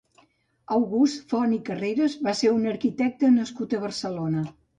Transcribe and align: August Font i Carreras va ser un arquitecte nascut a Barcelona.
August 0.77 1.27
Font 1.33 1.53
i 1.57 1.59
Carreras 1.67 2.15
va 2.29 2.33
ser 2.41 2.55
un 2.55 2.67
arquitecte 2.73 3.31
nascut 3.37 3.79
a 3.81 3.85
Barcelona. 3.87 4.45